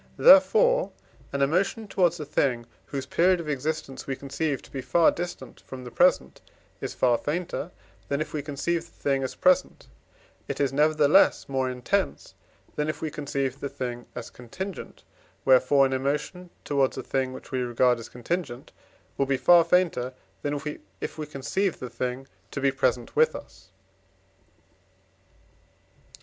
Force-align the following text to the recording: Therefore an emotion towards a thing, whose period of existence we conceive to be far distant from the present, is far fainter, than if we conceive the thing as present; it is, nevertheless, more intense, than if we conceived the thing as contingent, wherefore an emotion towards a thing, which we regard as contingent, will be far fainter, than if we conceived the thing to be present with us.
Therefore 0.17 0.91
an 1.31 1.43
emotion 1.43 1.87
towards 1.87 2.19
a 2.19 2.25
thing, 2.25 2.65
whose 2.87 3.05
period 3.05 3.39
of 3.39 3.47
existence 3.47 4.07
we 4.07 4.15
conceive 4.15 4.63
to 4.63 4.71
be 4.71 4.81
far 4.81 5.11
distant 5.11 5.61
from 5.61 5.83
the 5.83 5.91
present, 5.91 6.41
is 6.81 6.95
far 6.95 7.19
fainter, 7.19 7.69
than 8.07 8.19
if 8.19 8.33
we 8.33 8.41
conceive 8.41 8.83
the 8.83 8.91
thing 8.99 9.21
as 9.21 9.35
present; 9.35 9.89
it 10.47 10.59
is, 10.59 10.73
nevertheless, 10.73 11.47
more 11.47 11.69
intense, 11.69 12.33
than 12.75 12.89
if 12.89 12.99
we 12.99 13.11
conceived 13.11 13.61
the 13.61 13.69
thing 13.69 14.07
as 14.15 14.31
contingent, 14.31 15.03
wherefore 15.45 15.85
an 15.85 15.93
emotion 15.93 16.49
towards 16.65 16.97
a 16.97 17.03
thing, 17.03 17.31
which 17.31 17.51
we 17.51 17.61
regard 17.61 17.99
as 17.99 18.09
contingent, 18.09 18.71
will 19.19 19.27
be 19.27 19.37
far 19.37 19.63
fainter, 19.63 20.13
than 20.41 20.59
if 20.99 21.17
we 21.19 21.25
conceived 21.27 21.79
the 21.79 21.91
thing 21.91 22.27
to 22.49 22.59
be 22.59 22.71
present 22.71 23.15
with 23.15 23.35
us. 23.35 23.69